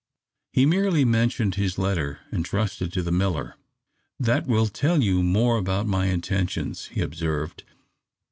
He 0.51 0.65
merely 0.65 1.05
mentioned 1.05 1.53
his 1.53 1.77
letter 1.77 2.21
entrusted 2.33 2.91
to 2.93 3.03
the 3.03 3.11
miller. 3.11 3.53
"That 4.19 4.47
will 4.47 4.65
tell 4.65 5.03
you 5.03 5.21
more 5.21 5.59
about 5.59 5.85
my 5.85 6.07
intentions," 6.07 6.85
he 6.85 7.01
observed. 7.01 7.63